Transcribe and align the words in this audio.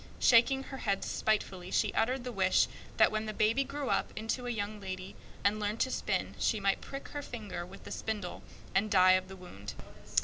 Shaking 0.19 0.63
her 0.63 0.77
head 0.77 1.03
spitefully, 1.05 1.69
she 1.69 1.93
uttered 1.93 2.23
the 2.23 2.31
wish 2.31 2.67
that 2.97 3.11
when 3.11 3.27
the 3.27 3.35
baby 3.35 3.63
grew 3.63 3.89
up 3.89 4.11
into 4.15 4.47
a 4.47 4.49
young 4.49 4.79
lady, 4.81 5.15
and 5.43 5.59
learned 5.59 5.79
to 5.81 5.91
spin, 5.91 6.33
she 6.39 6.59
might 6.59 6.81
prick 6.81 7.09
her 7.09 7.21
finger 7.21 7.67
with 7.67 7.85
a 7.85 7.91
spindle 7.91 8.41
and 8.73 8.89
die 8.89 9.11
of 9.11 9.27
the 9.27 9.35
wound. 9.35 9.75